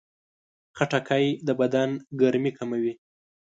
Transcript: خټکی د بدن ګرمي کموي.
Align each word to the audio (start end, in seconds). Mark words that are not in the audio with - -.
خټکی 0.77 1.25
د 1.47 1.49
بدن 1.59 1.89
ګرمي 2.19 2.51
کموي. 2.57 2.93